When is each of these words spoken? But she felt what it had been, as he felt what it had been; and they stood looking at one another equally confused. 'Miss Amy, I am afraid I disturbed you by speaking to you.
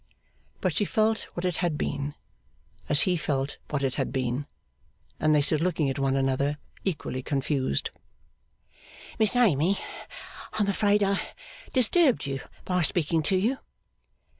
But 0.61 0.73
she 0.73 0.83
felt 0.83 1.27
what 1.35 1.45
it 1.45 1.57
had 1.57 1.77
been, 1.77 2.15
as 2.89 3.01
he 3.01 3.15
felt 3.15 3.57
what 3.69 3.83
it 3.83 3.93
had 4.01 4.11
been; 4.11 4.47
and 5.19 5.35
they 5.35 5.41
stood 5.41 5.61
looking 5.61 5.91
at 5.91 5.99
one 5.99 6.15
another 6.15 6.57
equally 6.83 7.21
confused. 7.21 7.91
'Miss 9.19 9.35
Amy, 9.35 9.77
I 10.53 10.63
am 10.63 10.67
afraid 10.67 11.03
I 11.03 11.21
disturbed 11.71 12.25
you 12.25 12.39
by 12.65 12.81
speaking 12.81 13.21
to 13.21 13.35
you. 13.37 13.59